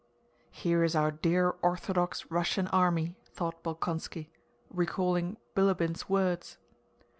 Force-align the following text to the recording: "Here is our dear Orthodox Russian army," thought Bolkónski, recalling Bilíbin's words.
"Here 0.49 0.83
is 0.83 0.95
our 0.95 1.11
dear 1.11 1.51
Orthodox 1.61 2.31
Russian 2.31 2.65
army," 2.69 3.17
thought 3.27 3.63
Bolkónski, 3.63 4.29
recalling 4.71 5.37
Bilíbin's 5.55 6.09
words. 6.09 6.57